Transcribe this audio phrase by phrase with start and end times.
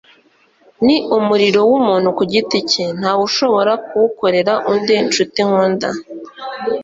[0.85, 4.93] ni umurimo w'umuntu ku giti cye; nta wushobora kuwukorera undi.
[5.05, 5.89] ncuti nkunda